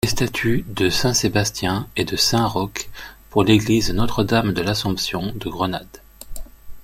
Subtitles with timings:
[0.03, 2.89] Les statues de Saint Sébastien et de Saint Roch
[3.29, 6.01] pour l'Église Notre-Dame-de-l'Assomption de Grenade.